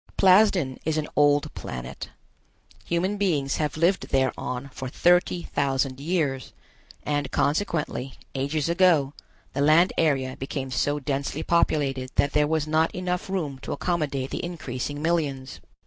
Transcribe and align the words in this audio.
Plasden 0.17 0.79
is 0.83 0.97
an 0.97 1.07
old 1.15 1.53
planet. 1.53 2.09
Human 2.85 3.17
beings 3.17 3.57
have 3.57 3.77
lived 3.77 4.09
thereon 4.09 4.71
for 4.73 4.89
thirty 4.89 5.43
thousand 5.43 5.99
years, 5.99 6.53
and 7.03 7.29
consequently, 7.29 8.15
ages 8.33 8.67
ago, 8.67 9.13
the 9.53 9.61
land 9.61 9.93
area 9.99 10.35
became 10.35 10.71
so 10.71 10.99
densely 10.99 11.43
populated 11.43 12.09
that 12.15 12.33
there 12.33 12.47
was 12.47 12.65
not 12.65 12.95
enough 12.95 13.29
room 13.29 13.59
to 13.59 13.73
accommodate 13.73 14.31
the 14.31 14.43
increasing 14.43 15.03
millions. 15.03 15.59